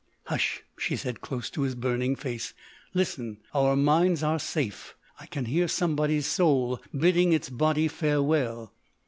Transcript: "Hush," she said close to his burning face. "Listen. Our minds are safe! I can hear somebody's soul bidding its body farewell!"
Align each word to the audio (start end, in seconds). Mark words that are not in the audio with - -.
"Hush," 0.23 0.63
she 0.79 0.95
said 0.95 1.21
close 1.21 1.47
to 1.51 1.61
his 1.61 1.75
burning 1.75 2.15
face. 2.15 2.55
"Listen. 2.95 3.37
Our 3.53 3.75
minds 3.75 4.23
are 4.23 4.39
safe! 4.39 4.95
I 5.19 5.27
can 5.27 5.45
hear 5.45 5.67
somebody's 5.67 6.25
soul 6.25 6.81
bidding 6.91 7.33
its 7.33 7.51
body 7.51 7.87
farewell!" 7.87 8.73